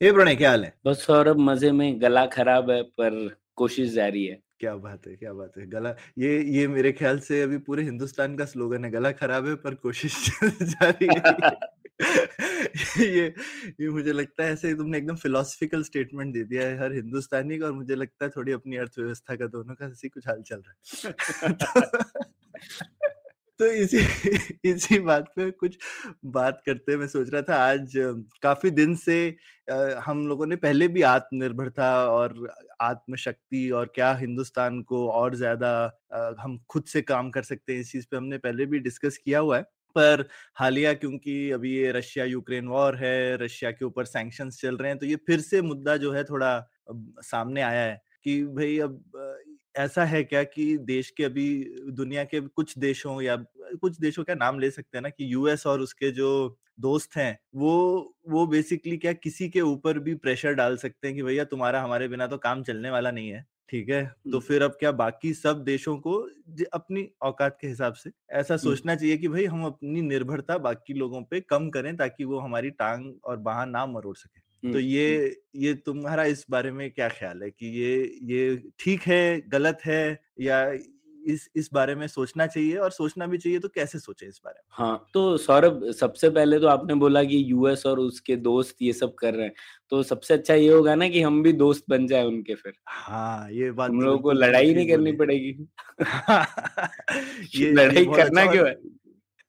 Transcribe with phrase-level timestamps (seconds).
[0.00, 0.72] हे प्रणय क्या हाल है?
[0.86, 5.32] बस सौरभ मज़े में गला खराब है पर कोशिश जारी है। क्या बात है क्या
[5.32, 9.12] बात है गला ये ये मेरे ख्याल से अभी पूरे हिंदुस्तान का स्लोगन है गला
[9.12, 10.16] खराब है पर कोशिश
[10.62, 11.50] जारी है।
[13.00, 13.34] ये
[13.80, 17.66] ये मुझे लगता है ऐसे तुमने एकदम फिलोसफिकल स्टेटमेंट दे दिया है हर हिंदुस्तानी का
[17.66, 21.08] और मुझे लगता है थोड़ी अपनी अर्थव्यवस्था का दोनों का ऐसी कुछ हाल चल रहा
[21.08, 21.14] है।
[23.60, 23.98] तो, इसी
[24.64, 25.78] इसी बात पे कुछ
[26.24, 27.92] बात करते मैं सोच रहा था आज
[28.42, 29.16] काफ़ी दिन से
[30.04, 32.34] हम लोगों ने पहले भी आत्मनिर्भरता और
[32.80, 35.70] आत्मशक्ति और क्या हिंदुस्तान को और ज़्यादा
[36.40, 39.38] हम खुद से काम कर सकते हैं इस चीज़ पे हमने पहले भी डिस्कस किया
[39.38, 39.62] हुआ है।
[39.96, 44.90] पर हालिया क्योंकि अभी ये रशिया यूक्रेन वॉर है रशिया के ऊपर सैंक्शंस चल रहे
[44.90, 46.50] हैं तो ये फिर से मुद्दा जो है थोड़ा
[47.22, 49.02] सामने आया है कि भाई अब
[49.78, 51.46] ऐसा है क्या कि देश के अभी
[51.92, 53.36] दुनिया के कुछ देशों या
[53.80, 56.30] कुछ देशों का नाम ले सकते हैं ना कि यूएस और उसके जो
[56.80, 57.72] दोस्त हैं वो
[58.28, 62.08] वो बेसिकली क्या किसी के ऊपर भी प्रेशर डाल सकते हैं कि भैया तुम्हारा हमारे
[62.08, 64.04] बिना तो काम चलने वाला नहीं है ठीक है?
[64.32, 66.12] तो। फिर अब क्या बाकी सब देशों को
[66.72, 71.22] अपनी औकात के हिसाब से ऐसा सोचना चाहिए कि भाई हम अपनी निर्भरता बाकी लोगों
[71.24, 75.40] पे कम करें ताकि वो हमारी टांग और बाह ना मरोड़ सके। तो हम्म, ये
[75.56, 80.20] ये तुम्हारा इस बारे में क्या ख्याल है कि ये ये ठीक है गलत है
[80.40, 80.72] या
[81.26, 84.54] इस इस बारे में सोचना चाहिए और सोचना भी चाहिए तो कैसे सोचे इस बारे
[84.54, 84.64] में?
[84.70, 89.14] हाँ तो सौरभ सबसे पहले तो आपने बोला कि यूएस और उसके दोस्त ये सब
[89.14, 89.54] कर रहे हैं
[89.90, 93.50] तो सबसे अच्छा ये होगा ना कि हम भी दोस्त बन जाए उनके फिर। हाँ
[93.50, 95.68] ये बात हम तो लोगों को लड़ाई नहीं करनी पड़ेगी।
[96.00, 98.74] ये ये लड़ाई करना अच्छा क्यों है?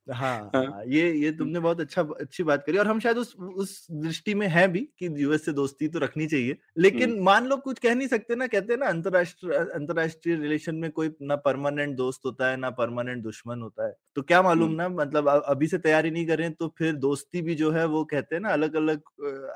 [0.09, 3.35] हाँ हाँ। हाँ, ये ये तुमने बहुत अच्छा अच्छी बात करी और हम शायद उस
[3.35, 7.45] उस दृष्टि में हैं भी कि यूएस से दोस्ती तो रखनी चाहिए लेकिन हम्म मान
[7.45, 11.35] लो कुछ कह नहीं सकते ना कहते हैं ना अंतरराष्ट्रीय अंतरराष्ट्रीय रिलेशन में कोई ना
[11.35, 15.27] परमानेंट दोस्त होता है ना परमानेंट दुश्मन होता है। तो क्या मालूम हम्म। ना मतलब
[15.27, 18.49] अभी से तैयारी नहीं करें तो फिर दोस्ती भी जो है वो कहते हैं ना
[18.49, 19.01] अलग अलग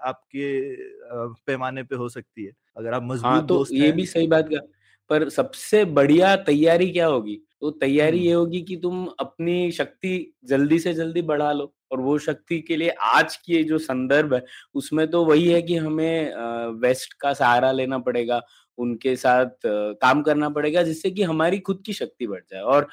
[0.04, 0.76] आपके
[1.46, 4.06] पैमाने पे हो सकती है। अगर आप मज़बूत हाँ मज़बूत तो दोस्त ये हैं भी
[4.06, 4.50] सही बात
[5.10, 7.42] पर सबसे बढ़िया तैयारी क्या होगी?
[7.64, 12.18] तो तैयारी ये होगी कि तुम अपनी शक्ति जल्दी से जल्दी बढ़ा लो और वो
[12.20, 14.44] शक्ति के लिए आज की जो संदर्भ है
[14.76, 16.34] उसमें तो वही है कि हमें
[16.82, 18.42] वेस्ट का सहारा लेना पड़ेगा
[18.78, 19.68] उनके साथ
[20.02, 22.88] काम करना पड़ेगा जिससे कि हमारी खुद की शक्ति बढ़ जाए और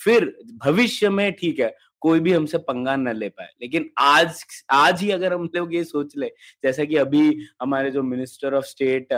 [0.00, 0.32] फिर
[0.64, 5.10] भविष्य में ठीक है कोई भी हमसे पंगा न ले पाए। लेकिन आज आज ही
[5.10, 6.26] अगर हम लोग ये सोच ले
[6.64, 7.22] जैसा कि अभी
[7.62, 9.12] हमारे जो minister of state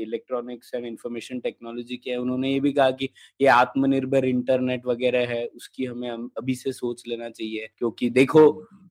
[0.00, 3.08] electronics and information technology के उन्होंने ये भी कहा कि
[3.40, 8.50] ये आत्मनिर्भर इंटरनेट वगैरह है उसकी हमें अभी से सोच लेना चाहिए। क्योंकि देखो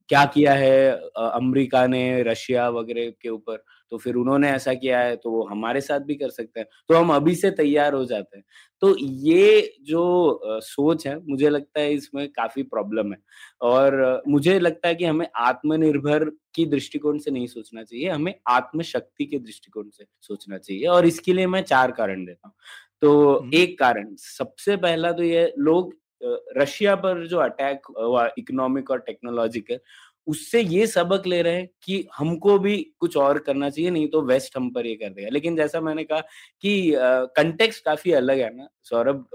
[0.09, 5.15] क्या किया है अमेरिका ने रशिया वगैरह के ऊपर। तो फिर उन्होंने ऐसा किया है
[5.15, 8.37] तो वो हमारे साथ भी कर सकते हैं। तो हम अभी से तैयार हो जाते
[8.37, 8.43] हैं।
[8.81, 13.17] तो ये जो सोच है मुझे लगता है इसमें काफ़ी प्रॉब्लम है।
[13.61, 19.25] और मुझे लगता है कि हमें आत्मनिर्भर की दृष्टिकोण से नहीं सोचना चाहिए हमें आत्मशक्ति
[19.25, 22.55] के दृष्टिकोण से सोचना चाहिए। और इसके लिए मैं चार कारण देता हूँ।
[23.01, 25.93] तो हम्म। एक कारण सबसे पहला तो ये लोग
[26.57, 29.79] रशिया पर जो अटैक हुआ इकोनॉमिक और टेक्नोलॉजिकल
[30.27, 34.21] उससे ये सबक ले रहे हैं कि हमको भी कुछ और करना चाहिए नहीं तो
[34.23, 36.19] वेस्ट हम पर ये कर देगा। लेकिन जैसा मैंने कहा
[36.63, 36.93] कि
[37.37, 39.25] कंटेक्स्ट काफ़ी अलग है ना सौरभ।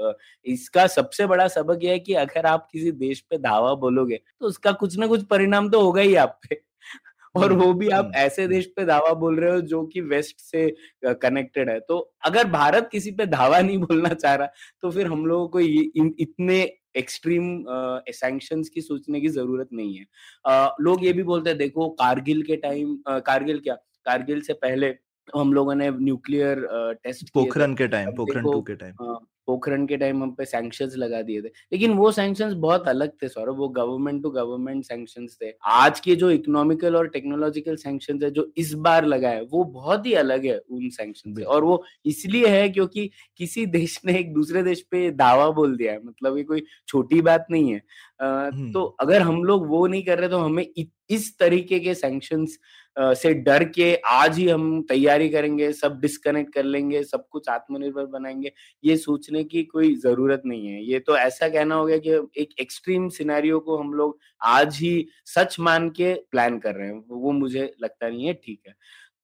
[0.46, 4.46] इसका सबसे बड़ा सबक यह है कि अगर आप किसी देश पे धावा बोलोगे तो
[4.46, 6.60] उसका कुछ ना कुछ परिणाम तो होगा ही आप पे।
[7.36, 10.68] और वो भी आप ऐसे देश पे धावा बोल रहे हो जो कि वेस्ट से
[11.04, 14.48] कनेक्टेड है। तो अगर भारत किसी पे धावा नहीं बोलना चाह रहा
[14.82, 15.90] तो फिर हम लोगों को ये
[16.20, 16.62] इतने
[16.96, 17.64] एक्सट्रीम
[18.08, 20.06] सैंक्शंस की सोचने की ज़रूरत नहीं है।
[20.46, 23.74] अ, लोग ये भी बोलते हैं देखो कारगिल के टाइम कारगिल क्या?
[24.04, 24.94] कारगिल से पहले
[25.36, 26.68] हम लोगों ने न्यूक्लियर
[27.04, 28.94] टेस्ट पोखरण पोखरन के टाइम पोखरन टू के टाइम
[29.48, 33.28] पोखरण के टाइम हम पे सैंक्शंस लगा दिए थे। लेकिन वो सैंक्शंस बहुत अलग थे
[33.28, 38.30] सौरभ। वो गवर्नमेंट टू गवर्नमेंट सैंक्शंस थे। आज के जो इकोनॉमिकल और टेक्नोलॉजिकल सैंक्शंस है
[38.30, 41.82] जो इस बार लगा है वो बहुत ही अलग है उन सैंक्शन से। और वो
[42.06, 46.36] इसलिए है क्योंकि किसी देश ने एक दूसरे देश पे दावा बोल दिया है। मतलब
[46.36, 50.28] ये कोई छोटी बात नहीं है। तो हम्म। अगर हम लोग वो नहीं कर रहे
[50.28, 50.66] तो हमें
[51.10, 52.58] इस तरीके के सैंक्शंस
[52.98, 58.06] से डर के आज ही हम तैयारी करेंगे सब डिस्कनेक्ट कर लेंगे सब कुछ आत्मनिर्भर
[58.06, 58.52] बनाएँगे
[58.84, 62.10] ये सोचने सोचने की कोई ज़रूरत नहीं है। ये तो ऐसा कहना हो गया कि
[62.42, 67.04] एक एक्सट्रीम सिनेरियो को हम लोग आज ही सच मान के प्लान कर रहे हैं।
[67.08, 68.74] वो मुझे लगता नहीं है, ठीक है।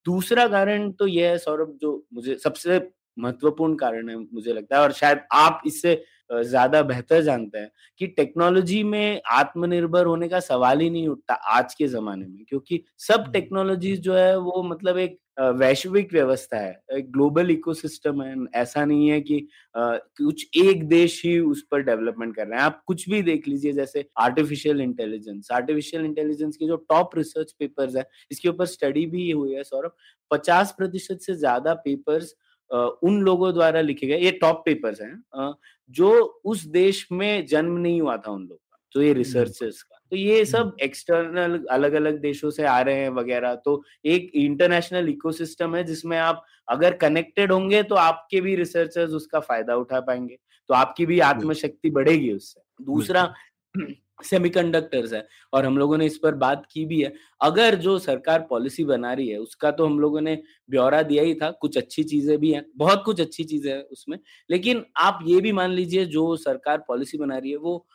[0.07, 2.81] दूसरा कारण तो यह है, सौरभ, जो मुझे सबसे
[3.19, 8.07] महत्वपूर्ण कारण है, मुझे लगता है, और शायद आप इससे ज़्यादा बेहतर जानते हैं कि
[8.07, 13.31] टेक्नोलॉजी में आत्मनिर्भर होने का सवाल ही नहीं उठता आज के जमाने में क्योंकि सब
[13.33, 19.09] टेक्नोलॉजी जो है वो मतलब एक वैश्विक व्यवस्था है एक ग्लोबल इकोसिस्टम है ऐसा नहीं
[19.09, 19.41] है कि
[19.77, 23.73] कुछ एक देश ही उस पर डेवलपमेंट कर रहे हैं। आप कुछ भी देख लीजिए
[23.73, 29.31] जैसे आर्टिफिशियल इंटेलिजेंस आर्टिफिशियल इंटेलिजेंस के जो टॉप रिसर्च पेपर्स है इसके ऊपर स्टडी भी
[29.31, 29.97] हुई है सौरभ
[30.31, 32.35] पचास प्रतिशत से ज़्यादा पेपर्स
[32.71, 35.53] उन लोगों द्वारा लिखे गए ये टॉप पेपर्स हैं
[35.91, 36.13] जो
[36.45, 40.17] उस देश में जन्म नहीं हुआ था उन लोग का तो ये रिसर्चर्स का। तो
[40.17, 45.75] ये सब एक्सटर्नल अलग अलग देशों से आ रहे हैं वगैरह तो एक इंटरनेशनल इकोसिस्टम
[45.77, 50.39] है जिसमें आप अगर कनेक्टेड होंगे तो आपके भी रिसर्चर्स उसका फ़ायदा उठा पाएँगे
[50.69, 53.33] तो आपकी भी आत्मशक्ति बढ़ेगी उससे। दूसरा
[54.19, 57.13] सेमीकंडक्टर्स है और हम लोगों ने इस पर बात की भी है।
[57.43, 60.39] अगर जो सरकार पॉलिसी बना रही है उसका तो हम लोगों ने
[60.71, 64.19] ब्यौरा दिया ही था कुछ अच्छी चीज़ें भी हैं बहुत कुछ अच्छी चीज़ें हैं उसमें
[64.51, 67.87] लेकिन आप ये भी मान लीजिए जो सरकार पॉलिसी बना रही है वो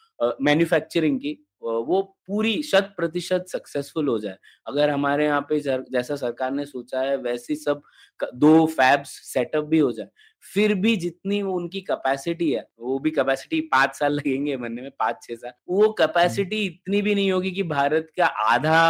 [0.41, 1.45] मैन्युफैक्चरिंग uh, की
[1.79, 4.37] वो पूरी शत प्रतिशत सक्सेसफुल हो जाए।
[4.67, 7.81] अगर हमारे यहाँ पे जैसा सरकार ने सोचा है वैसी सब
[8.19, 10.07] दो फैब्स सेटअप भी हो जाए।
[10.45, 14.91] फिर भी जितनी वो उनकी कैपेसिटी है वो भी कैपेसिटी पाँच साल लगेंगे बनने में
[14.99, 18.81] पाँच छह साल। वो कैपेसिटी इतनी भी नहीं होगी कि भारत का आधा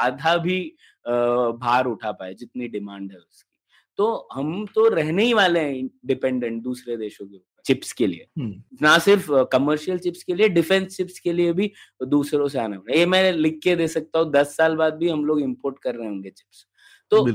[0.00, 0.60] आधा भी
[1.04, 3.50] भार उठा पाए जितनी डिमांड है उसकी।
[3.98, 8.26] तो हम तो रहने ही वाले हैं डिपेंडेंट दूसरे देशों के चिप्स के लिए।
[8.82, 11.72] ना सिर्फ़ कमर्शियल चिप्स के लिए डिफेंस चिप्स के लिए भी
[12.06, 15.08] दूसरों से आना पड़ा ये मैं लिख के दे सकता हूँ दस साल बाद भी
[15.08, 16.66] हम लोग इम्पोर्ट कर रहे होंगे चिप्स
[17.12, 17.26] तो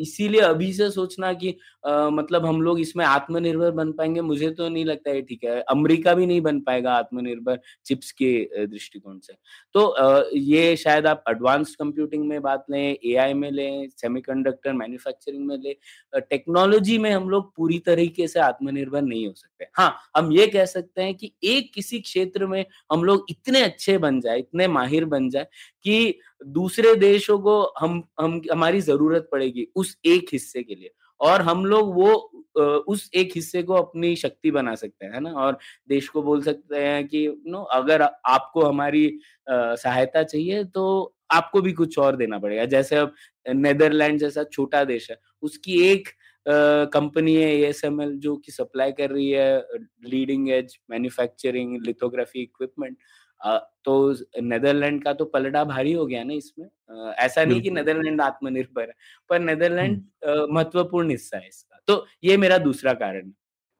[0.00, 1.54] इसीलिए अभी से सोचना कि
[1.84, 5.60] आ, मतलब हम लोग इसमें आत्मनिर्भर बन पाएँगे मुझे तो नहीं लगता है ठीक है।
[5.62, 9.34] अमेरिका भी नहीं बन पाएगा आत्मनिर्भर चिप्स के दृष्टिकोण से।
[9.74, 15.46] तो आ, ये शायद आप एडवांस कंप्यूटिंग में बात लें एआई में लें सेमीकंडक्टर मैन्युफैक्चरिंग
[15.46, 15.74] में लें
[16.20, 20.64] टेक्नोलॉजी में हम लोग पूरी तरीके से आत्मनिर्भर नहीं हो सकते। हाँ हम ये कह
[20.66, 25.04] सकते हैं कि एक किसी क्षेत्र में हम लोग इतने अच्छे बन जाए इतने माहिर
[25.06, 25.46] बन जाए
[25.84, 30.90] कि दूसरे देशों को हम हम, हमारी ज़रूरत पड़ेगी उस एक हिस्से के लिए।
[31.20, 32.12] और हम लोग वो
[32.88, 35.30] उस एक हिस्से को अपनी शक्ति बना सकते हैं ना?
[35.32, 35.58] और
[35.88, 39.18] देश को बोल सकते हैं कि, नो, अगर आपको हमारी
[39.48, 43.14] सहायता चाहिए तो आपको भी कुछ और देना पड़ेगा। जैसे अब
[43.46, 46.08] नेदरलैंड जैसा छोटा देश है, उसकी एक
[46.92, 49.58] कंपनी है एएसएमएल जो कि सप्लाई कर रही है,
[50.04, 52.96] leading edge manufacturing lithography equipment.
[53.42, 56.66] तो नेदरलैंड का तो पलड़ा भारी हो गया ना इसमें।
[57.14, 58.94] ऐसा नहीं कि नेदरलैंड आत्मनिर्भर है
[59.30, 60.02] पर नेदरलैंड
[60.50, 63.32] महत्वपूर्ण हिस्सा है इसका। तो ये मेरा दूसरा कारण है।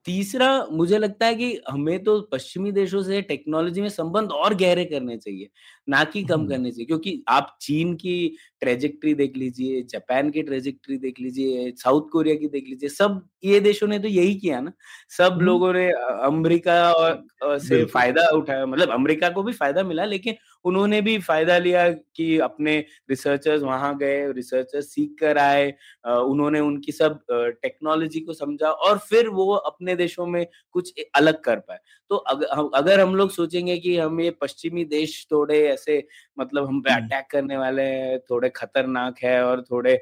[0.07, 4.85] तीसरा मुझे लगता है कि हमें तो पश्चिमी देशों से टेक्नोलॉजी में संबंध और गहरे
[4.85, 5.49] करने चाहिए
[5.89, 10.99] ना कि कम करने चाहिए क्योंकि आप चीन की ट्रेजेक्ट्री देख लीजिए जापान की ट्रेजेक्ट्री
[10.99, 14.73] देख लीजिए साउथ कोरिया की देख लीजिए सब ये देशों ने तो यही किया ना।
[15.19, 15.91] सब लोगों ने
[16.27, 21.57] अमेरिका और से फ़ायदा उठाया मतलब अमेरिका को भी फ़ायदा मिला लेकिन उन्होंने भी फ़ायदा
[21.59, 22.77] लिया कि अपने
[23.11, 25.71] रिसर्चर्स वहाँ गए रिसर्चर्स सीख कर आए
[26.07, 27.19] उन्होंने उनकी सब
[27.63, 31.79] टेक्नोलॉजी को समझा और फिर वो अपने देशों में कुछ अलग कर पाए।
[32.11, 36.03] तो अगर अगर हम लोग सोचेंगे कि हम ये पश्चिमी देश थोड़े ऐसे
[36.39, 39.95] मतलब हम पे अटैक करने वाले हैं थोड़े खतरनाक है और थोड़े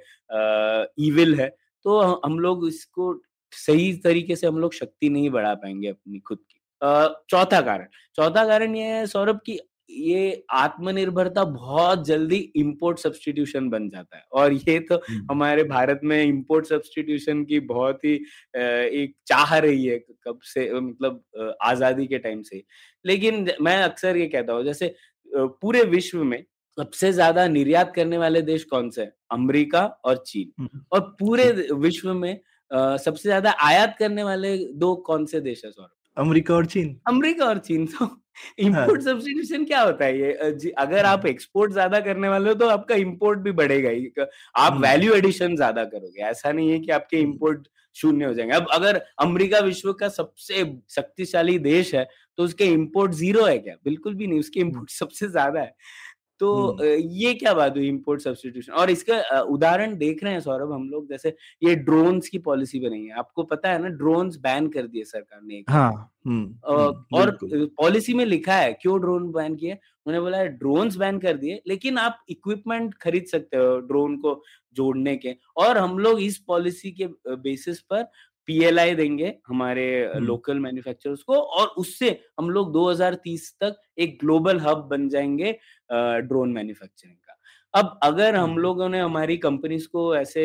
[1.01, 1.49] ईविल है
[1.85, 3.15] तो हम लोग इसको
[3.53, 6.61] सही तरीके से हम लोग शक्ति नहीं बढ़ा पाएँगे अपनी खुद की।
[7.31, 7.87] चौथा कारण
[8.17, 9.59] चौथा कारण ये है सौरभ की
[9.91, 16.23] ये आत्मनिर्भरता बहुत जल्दी इंपोर्ट सब्सटीट्यूशन बन जाता है। और ये तो हमारे भारत में
[16.23, 18.15] इंपोर्ट सब्सटीट्यूशन की बहुत ही
[18.55, 21.23] एक चाह रही है कब से मतलब
[21.63, 22.63] आज़ादी के टाइम से।
[23.05, 24.95] लेकिन मैं अक्सर ये कहता हूँ जैसे
[25.31, 26.43] पूरे विश्व में
[26.79, 32.41] सबसे ज़्यादा निर्यात करने वाले देश कौन से अमेरिका और चीन। और पूरे विश्व में
[32.71, 35.91] सबसे ज़्यादा आयात करने वाले दो कौन से देश है सौरभ?
[36.21, 38.07] अमेरिका और चीन। अमेरिका और चीन तो
[38.61, 40.71] इम्पोर्ट हाँ। सब्सटीट्यूशन क्या होता है ये?
[40.79, 44.11] अगर आप एक्सपोर्ट ज़्यादा करने वाले हो तो आपका इम्पोर्ट भी बढ़ेगा ही।
[44.57, 48.67] आप वैल्यू एडिशन ज़्यादा करोगे। ऐसा नहीं है कि आपके इम्पोर्ट शून्य हो जाएँगे। अब
[48.73, 52.09] अगर अमेरिका विश्व का सबसे शक्तिशाली देश है
[52.39, 53.75] तो उसके इम्पोर्ट ज़ीरो है क्या?
[53.85, 55.75] बिल्कुल भी नहीं उसके इम्पोर्ट सबसे ज़्यादा है।
[56.41, 60.89] तो ये क्या बात हुई इम्पोर्ट सब्सटीट्यूशन और इसका उदाहरण देख रहे हैं सौरभ हम
[60.91, 64.87] लोग जैसे ये ड्रोन्स की पॉलिसी बनाई है। आपको पता है ना ड्रोन्स बैन कर
[64.87, 65.91] दिए सरकार ने हाँ,
[67.13, 69.73] और पॉलिसी में लिखा है क्यों ड्रोन बैन किए?
[70.07, 74.43] उन्होंने बोला है ड्रोन्स बैन कर दिए लेकिन आप इक्विपमेंट खरीद सकते हो ड्रोन को
[74.77, 78.03] जोड़ने के। और हम लोग इस पॉलिसी के बेसिस पर
[78.51, 82.09] पीएलआई देंगे हमारे हम्म। लोकल मैन्युफैक्चरर्स को और उससे
[82.41, 85.53] हम लोग 2030 तक एक ग्लोबल हब बन जाएँगे
[86.23, 87.37] ड्रोन मैन्युफैक्चरिंग का
[87.75, 90.43] अब अगर हम हम्म। लोगों ने हमारी कंपनीज़ को ऐसे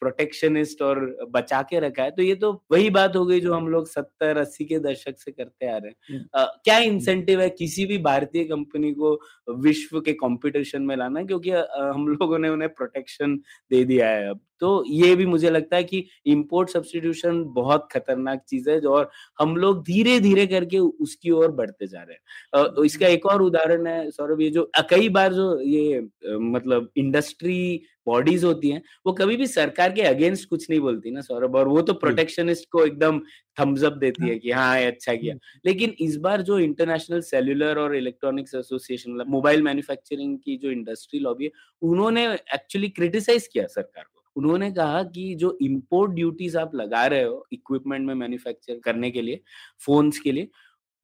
[0.00, 3.68] प्रोटेक्शनिस्ट और बचा के रखा है तो ये तो वही बात हो गई जो हम
[3.68, 7.84] लोग सत्तर अस्सी के दशक से करते आ रहे हैं हम्म। क्या इंसेंटिव है किसी
[7.86, 9.18] भी भारतीय कंपनी को
[9.60, 13.36] विश्व के कंपटीशन में लाना क्योंकि हम लोगों ने उन्हें प्रोटेक्शन
[13.70, 18.42] दे दिया है अब तो ये भी मुझे लगता है कि इम्पोर्ट सब्सटीट्यूशन बहुत खतरनाक
[18.48, 22.84] चीज़ है और हम लोग धीरे धीरे करके उसकी ओर बढ़ते जा रहे हैं। तो
[22.84, 28.44] इसका एक और उदाहरण है सौरभ ये जो कई बार जो ये मतलब इंडस्ट्री बॉडीज
[28.44, 31.82] होती हैं वो कभी भी सरकार के अगेंस्ट कुछ नहीं बोलती ना सौरभ और वो
[31.82, 33.20] तो प्रोटेक्शनिस्ट को एकदम
[33.58, 35.34] थम्स अप देती है कि हाँ अच्छा किया।
[35.66, 41.44] लेकिन इस बार जो इंटरनेशनल सेल्युलर और इलेक्ट्रॉनिक्स एसोसिएशन मोबाइल मैन्युफैक्चरिंग की जो इंडस्ट्री लॉबी
[41.44, 41.50] है
[41.82, 44.04] उन्होंने एक्चुअली क्रिटिसाइज किया सरकार
[44.36, 49.22] उन्होंने कहा कि जो इम्पोर्ट ड्यूटीज़ आप लगा रहे हो इक्विपमेंट में मैन्युफैक्चर करने के
[49.22, 49.40] लिए
[49.86, 50.48] फोन्स के लिए,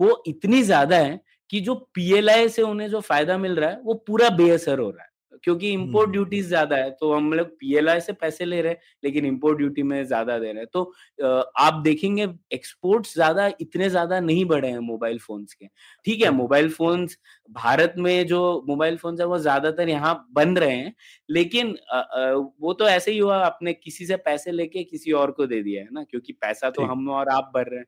[0.01, 3.95] वो इतनी ज़्यादा है कि जो पीएलआई से उन्हें जो फ़ायदा मिल रहा है, वो
[4.07, 5.11] पूरा बेअसर हो रहा है।
[5.45, 8.79] क्योंकि इंपोर्ट हम्म। ड्यूटीज़ ज़्यादा है तो हम लोग पीएलआई से पैसे ले रहे हैं
[9.05, 10.83] लेकिन इंपोर्ट ड्यूटी में ज़्यादा दे रहे हैं। तो
[11.59, 15.67] आप देखेंगे एक्सपोर्ट्स ज़्यादा इतने ज़्यादा नहीं बढ़े हैं मोबाइल फोन्स के।
[16.07, 17.19] ठीक है मोबाइल फोन्स
[17.51, 20.95] भारत में जो मोबाइल फोन्स है वो ज़्यादातर यहाँ बन रहे हैं
[21.29, 21.77] लेकिन
[22.61, 25.83] वो तो ऐसे ही हुआ आपने किसी से पैसे लेके किसी और को दे दिया
[25.83, 27.87] है ना क्योंकि पैसा तो हम और आप भर रहे हैं।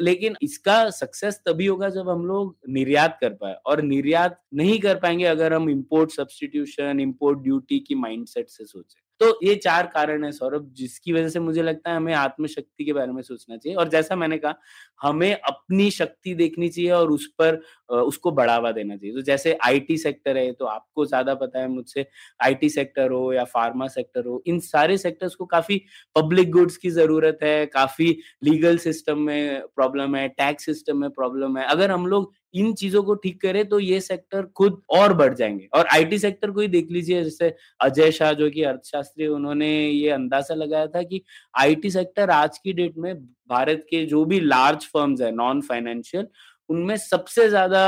[0.00, 4.94] लेकिन इसका सक्सेस तभी होगा जब हम लोग निर्यात कर पाए। और निर्यात नहीं कर
[4.94, 10.24] पाएँगे अगर हम इम्पोर्ट सब्सटीट्यूशन इम्पोर्ट ड्यूटी की माइंडसेट से सोचें। तो ये चार कारण
[10.24, 13.76] है सौरभ, जिसकी वजह से मुझे लगता है हमें आत्मशक्ति के बारे में सोचना चाहिए।
[13.76, 14.54] और जैसा मैंने कहा,
[15.00, 17.60] हमें अपनी शक्ति देखनी चाहिए और उस पर
[17.96, 22.06] उसको बढ़ावा देना चाहिए। तो जैसे आईटी सेक्टर है तो आपको ज़्यादा पता है मुझसे
[22.40, 25.80] आईटी सेक्टर हो या फार्मा सेक्टर हो, इन सारे सेक्टर्स को काफ़ी
[26.16, 31.58] पब्लिक गुड्स की ज़रूरत है, काफ़ी लीगल सिस्टम में प्रॉब्लम है टैक्स सिस्टम में प्रॉब्लम
[31.58, 35.34] है। अगर हम लोग इन चीज़ों को ठीक करे तो ये सेक्टर खुद और बढ़
[35.34, 39.68] जाएँगे। और आईटी सेक्टर को ही देख लीजिए, जैसे अजय शाह जो कि अर्थशास्त्री उन्होंने
[39.88, 41.22] ये अंदाज़ा लगाया था कि
[41.54, 43.14] आईटी सेक्टर आज की डेट में
[43.48, 46.26] भारत के जो भी लार्ज फर्म्स है नॉन फाइनेंशियल
[46.68, 47.82] उनमें सबसे ज़्यादा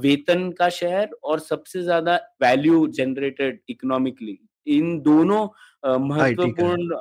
[0.00, 5.46] वेतन का शेयर और सबसे ज़्यादा वैल्यू जनरेटेड इकोनॉमिकली इन दोनों
[6.00, 6.96] महत्वपूर्ण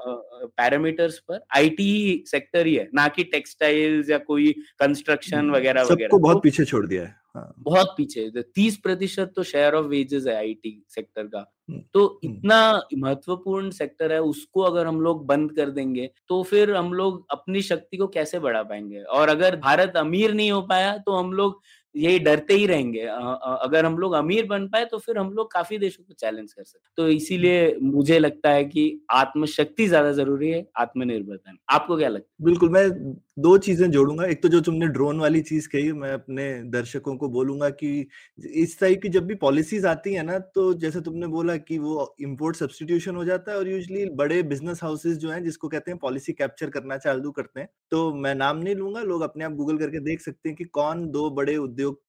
[0.48, 6.18] पैरामीटर्स पर आईटी सेक्टर ही है ना कि टेक्सटाइल्स या कोई कंस्ट्रक्शन वगैरह वगैरह सबको
[6.20, 10.28] बहुत तो पीछे छोड़ दिया है हाँ। बहुत पीछे तीस प्रतिशत तो शेयर ऑफ़ वेजेस
[10.28, 15.26] है आईटी सेक्टर का हम्म, तो हम्म। इतना महत्वपूर्ण सेक्टर है उसको अगर हम लोग
[15.26, 19.56] बंद कर देंगे तो फिर हम लोग अपनी शक्ति को कैसे बढ़ा पाएँगे और अगर
[19.58, 21.62] भारत अमीर नहीं हो पाया तो हम लोग
[21.96, 25.78] यही डरते ही रहेंगे। अगर हम लोग अमीर बन पाए तो फिर हम लोग काफ़ी
[25.78, 28.84] देशों को चैलेंज कर सकते तो इसीलिए मुझे लगता है कि
[29.14, 32.46] आत्मशक्ति ज़्यादा ज़रूरी है, आत्मनिर्भरता। आपको क्या लगता है?
[32.46, 36.44] बिल्कुल, मैं दो चीज़ें जोड़ूँगा। एक तो जो तुमने ड्रोन वाली चीज़ कही, मैं अपने
[36.72, 37.90] दर्शकों को बोलूँगा कि
[38.56, 42.16] इस टाइप की जब भी पॉलिसीज़ आती है ना तो जैसे तुमने बोला कि वो
[42.22, 45.98] इंपोर्ट सब्सटीट्यूशन हो जाता है और यूजली बड़े बिज़नेस हाउसेज जो हैं, जिसको कहते हैं
[46.00, 49.78] पॉलिसी कैप्चर करना, चालू करते हैं। तो मैं नाम नहीं लूँगा, लोग अपने आप गूगल
[49.78, 52.00] करके देख सकते हैं कि कौन दो बड़े उद्योग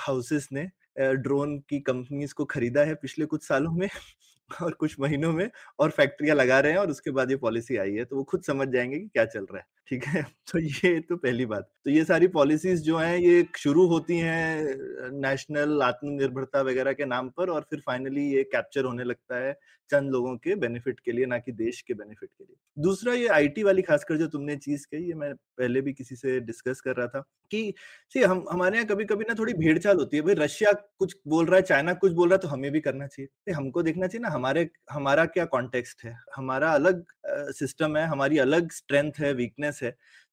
[0.00, 0.68] हाउसेस ने
[1.16, 3.88] ड्रोन की कंपनीज़ को खरीदा है पिछले कुछ सालों में
[4.62, 7.92] और कुछ महीनों में और फैक्ट्रियाँ लगा रहे हैं और उसके बाद ये पॉलिसी आई
[7.92, 10.22] है। तो वो खुद समझ जाएँगे कि क्या चल रहा है। ठीक है?
[10.52, 15.10] तो ये तो पहली बात। तो ये सारी पॉलिसीज़ जो हैं, ये शुरू होती हैं
[15.20, 19.52] नेशनल आत्मनिर्भरता वगैरह के नाम पर और फिर फाइनली ये कैप्चर होने लगता है
[19.90, 23.26] चंद लोगों के बेनिफिट के लिए, ना कि देश के बेनिफिट के लिए। दूसरा ये
[23.28, 26.96] आईटी वाली खासकर जो तुमने चीज़ कही, ये मैं पहले भी किसी से डिस्कस कर
[26.96, 27.20] रहा था
[27.52, 27.72] कि,
[28.12, 31.16] सी, हम, हमारे यहाँ कभी कभी ना थोड़ी भीड़ चाल होती है। भाई, रशिया कुछ
[31.28, 34.06] बोल रहा है, चाइना कुछ बोल रहा है तो हमें भी करना चाहिए। हमको देखना
[34.06, 36.16] चाहिए ना, हमारे, हमारा क्या कॉन्टेक्स्ट है?
[36.36, 37.04] हमारा अलग
[37.52, 39.90] सिस्टम है, हमारी अलग स्ट्रेंथ है वीकनेस है।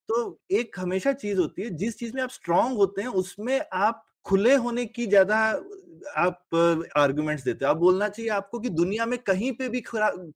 [0.10, 4.04] तो एक हमेशा चीज़ होती है जिस चीज़ में आप स्ट्रांग होते हैं उसमें आप
[4.26, 5.38] खुले होने की ज़्यादा
[6.18, 6.56] आप
[6.98, 9.84] आर्गुमेंट्स देते हो। आप बोलना चाहिए आपको कि दुनिया में कहीं पे भी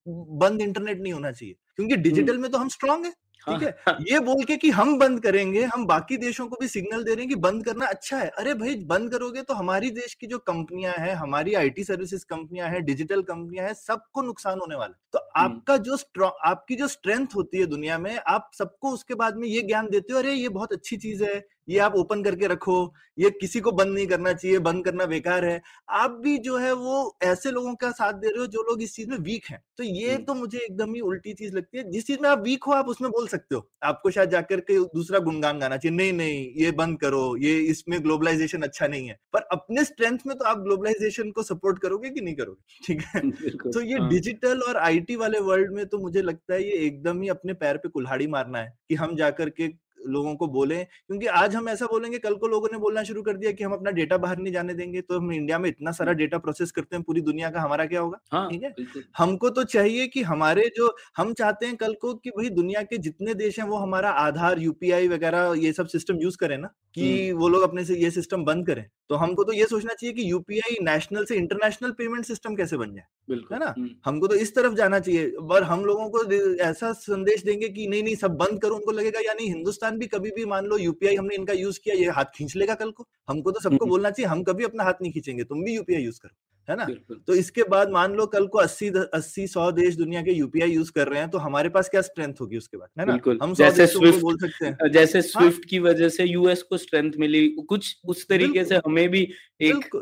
[0.07, 3.69] बंद इंटरनेट नहीं होना चाहिए क्योंकि डिजिटल में तो हम स्ट्रांग है। ठीक है?
[4.01, 7.21] ये बोल के कि हम बंद करेंगे हम बाकी देशों को भी सिग्नल दे रहे
[7.21, 10.37] हैं कि बंद करना अच्छा है। अरे भाई बंद करोगे तो हमारी देश की जो
[10.47, 14.99] कंपनियाँ हैं हमारी आईटी सर्विसेज़ कंपनियाँ हैं डिजिटल कंपनियाँ हैं सबको नुकसान होने वाला है।
[15.13, 15.97] तो आपका जो
[16.45, 20.13] आपकी जो स्ट्रेंथ होती है दुनिया में आप सबको उसके बाद में ये ज्ञान देते
[20.13, 22.75] हो अरे ये बहुत अच्छी चीज़ है ये आप ओपन करके रखो
[23.17, 26.73] ये किसी को बंद नहीं करना चाहिए बंद करना बेकार है। आप भी जो है
[26.73, 29.59] वो ऐसे लोगों का साथ दे रहे हो जो लोग इस चीज़ में वीक हैं।
[29.77, 32.63] तो ये। तो मुझे एकदम ही उल्टी चीज़ लगती है। जिस चीज़ में आप वीक
[32.63, 36.13] हो आप उसमें बोल सकते हो आपको शायद जाकर के दूसरा गुणगान गाना चाहिए नहीं
[36.13, 40.45] नहीं ये बंद करो ये इसमें ग्लोबलाइजेशन अच्छा नहीं है। पर अपने स्ट्रेंथ में तो
[40.45, 42.85] आप ग्लोबलाइजेशन को सपोर्ट करोगे कि नहीं करोगे?
[42.87, 43.21] ठीक है?
[43.71, 47.21] तो ये हाँ, डिजिटल और आईटी वाले वर्ल्ड में तो मुझे लगता है ये एकदम
[47.21, 49.67] ही अपने पैर पे कुल्हाड़ी मारना है कि हम जाकर के
[50.05, 53.37] लोगों को बोलें क्योंकि आज हम ऐसा बोलेंगे कल को लोगों ने बोलना शुरू कर
[53.37, 56.13] दिया कि हम अपना डेटा बाहर नहीं जाने देंगे तो हम इंडिया में इतना सारा
[56.13, 58.19] डेटा प्रोसेस करते हैं पूरी दुनिया का हमारा क्या होगा?
[58.31, 58.73] हाँ ठीक है?
[59.17, 62.97] हमको तो चाहिए कि हमारे जो हम चाहते हैं कल को कि भाई दुनिया के
[62.97, 67.31] जितने देश हैं वो हमारा आधार यूपीआई वगैरह ये सब सिस्टम यूज़ करें ना कि
[67.31, 70.31] वो लोग अपने से ये सिस्टम बंद करें। तो हमको तो ये सोचना चाहिए कि
[70.31, 73.73] यूपीआई नेशनल से इंटरनेशनल पेमेंट सिस्टम कैसे बन जाए बिल्कुल है ना?
[73.77, 76.23] हम्म, हमको तो इस तरफ़ जाना चाहिए और हम लोगों को
[76.63, 80.07] ऐसा संदेश देंगे कि नहीं नहीं सब बंद करो उनको लगेगा या नहीं हिंदुस्तान भी
[80.07, 83.07] कभी भी मान लो यूपीआई हमने इनका यूज़ किया ये हाथ खींच लेगा कल को
[83.29, 86.03] हमको तो सबको हम्म। बोलना चाहिए हम कभी अपना हाथ नहीं खींचेंगे तुम भी यूपीआई
[86.03, 86.35] यूज़ करो
[86.67, 86.85] है ना?
[87.27, 90.91] तो इसके बाद मान लो कल को अस्सी अस्सी सौ देश दुनिया के यूपीआई यूज़
[90.91, 93.11] कर रहे हैं तो हमारे पास क्या स्ट्रेंथ होगी उसके बाद है ना?
[93.11, 97.11] बिल्कुल। हम जैसे स्विफ्ट बोल सकते हैं। जैसे स्विफ्ट की वजह से यूएस को स्ट्रेंथ
[97.19, 99.27] मिली कुछ उस तरीके से हमें भी
[99.61, 99.95] एक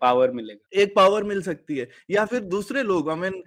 [0.00, 3.42] पावर मिलेगा। एक पावर मिल सकती है या फिर दूसरे लोग आई मीन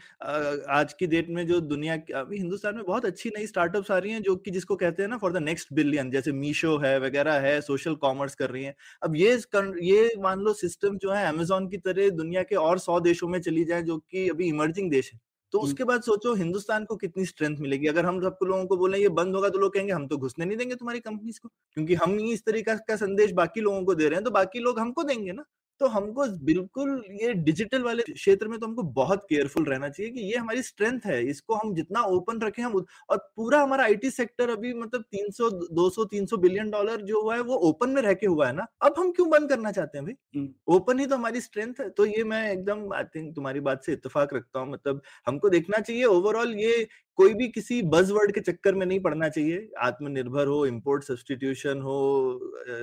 [0.72, 4.12] आज की डेट में जो दुनिया अभी हिंदुस्तान में बहुत अच्छी नई स्टार्टअप्स आ रही
[4.12, 7.40] हैं जो कि जिसको कहते हैं ना फॉर द नेक्स्ट बिलियन जैसे मीशो है वगैरह
[7.42, 9.38] है सोशल कॉमर्स कर रही हैं। अब ये
[9.84, 13.40] ये मान लो सिस्टम जो है अमेजोन की तरह दुनिया के और सौ देशों में
[13.42, 15.20] चली जाए जो की अभी इमर्जिंग देश है।
[15.56, 18.98] तो। उसके बाद सोचो हिंदुस्तान को कितनी स्ट्रेंथ मिलेगी अगर हम सबको लोगों को बोले
[18.98, 21.96] ये बंद होगा तो लोग कहेंगे हम तो घुसने नहीं देंगे तुम्हारी कंपनीज़ को क्योंकि
[21.96, 24.80] हम ही इस तरीके का संदेश बाकी लोगों को दे रहे हैं तो बाकी लोग
[24.80, 25.46] हमको देंगे ना
[25.80, 30.22] तो हमको बिल्कुल ये डिजिटल वाले क्षेत्र में तो हमको बहुत केयरफुल रहना चाहिए कि
[30.22, 32.76] ये हमारी स्ट्रेंथ है इसको हम जितना ओपन रखें हम
[33.10, 37.42] और पूरा हमारा आईटी सेक्टर अभी मतलब 300 200 300 बिलियन डॉलर जो हुआ है
[37.42, 38.68] वो ओपन में रह के हुआ है ना?
[38.82, 40.16] अब हम क्यों बंद करना चाहते हैं भाई?
[40.36, 43.84] हम्म। ओपन ही तो हमारी स्ट्रेंथ है। तो ये मैं एकदम आई थिंक तुम्हारी बात
[43.84, 48.32] से इतफाक रखता हूँ। मतलब हमको देखना चाहिए ओवरऑल ये कोई भी किसी बज वर्ड
[48.34, 52.40] के चक्कर में नहीं पड़ना चाहिए। आत्मनिर्भर हो इंपोर्ट सब्सटीट्यूशन हो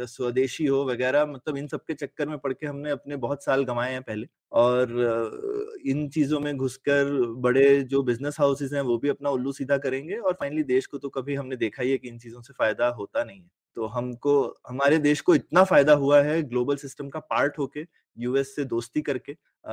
[0.08, 3.64] स्वदेशी हो वगैरह मतलब इन सब के चक्कर में पड़ के हमने अपने बहुत साल
[3.64, 7.12] गंवाए हैं पहले। और इन चीज़ों में घुसकर
[7.42, 10.98] बड़े जो बिज़नेस हाउसेस हैं वो भी अपना उल्लू सीधा करेंगे और फाइनली देश को
[10.98, 13.86] तो कभी हमने देखा ही है कि इन चीज़ों से फ़ायदा होता नहीं है। तो
[13.86, 17.86] हमको, हमारे देश को इतना फ़ायदा हुआ है ग्लोबल सिस्टम का पार्ट होके
[18.16, 19.32] यूएस से दोस्ती करके
[19.64, 19.70] अ,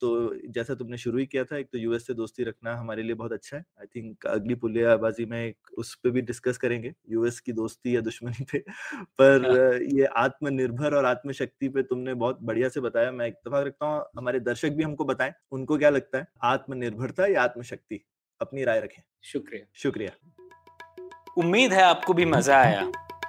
[0.00, 3.14] तो जैसा तुमने शुरू ही किया था एक तो यूएस से दोस्ती रखना हमारे लिए
[3.14, 7.40] बहुत अच्छा है। आई थिंक अगली पुलियाबाजी में एक उस पे भी डिस्कस करेंगे यूएस
[7.40, 8.58] की दोस्ती या दुश्मनी पे।
[9.04, 13.86] पर हाँ। ये आत्मनिर्भर और आत्मशक्ति पे तुमने बहुत बढ़िया से बताया। मैं इत्तेफाक रखता
[13.86, 16.26] हूँ हमारे दर्शक भी हमको बताएँ उनको क्या लगता है?
[16.42, 18.04] आत्मनिर्भरता या आत्मशक्ति?
[18.40, 20.10] अपनी राय रखें। शुक्रिया। शुक्रिया।
[21.38, 22.90] उम्मीद है आपको भी मज़ा आया।